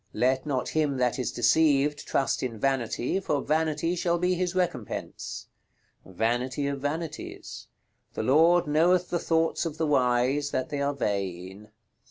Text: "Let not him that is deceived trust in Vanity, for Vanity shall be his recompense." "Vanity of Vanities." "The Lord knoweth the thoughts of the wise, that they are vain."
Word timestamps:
"Let 0.15 0.47
not 0.47 0.69
him 0.69 0.97
that 0.97 1.19
is 1.19 1.31
deceived 1.31 2.07
trust 2.07 2.41
in 2.41 2.57
Vanity, 2.57 3.19
for 3.19 3.39
Vanity 3.43 3.95
shall 3.95 4.17
be 4.17 4.33
his 4.33 4.55
recompense." 4.55 5.45
"Vanity 6.03 6.65
of 6.65 6.81
Vanities." 6.81 7.67
"The 8.15 8.23
Lord 8.23 8.65
knoweth 8.65 9.11
the 9.11 9.19
thoughts 9.19 9.63
of 9.63 9.77
the 9.77 9.85
wise, 9.85 10.49
that 10.49 10.69
they 10.69 10.81
are 10.81 10.95
vain." 10.95 11.69